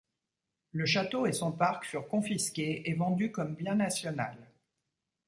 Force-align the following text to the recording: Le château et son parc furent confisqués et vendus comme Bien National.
Le 0.71 0.87
château 0.87 1.27
et 1.27 1.31
son 1.31 1.51
parc 1.51 1.85
furent 1.85 2.07
confisqués 2.07 2.89
et 2.89 2.95
vendus 2.95 3.31
comme 3.31 3.53
Bien 3.53 3.75
National. 3.75 4.35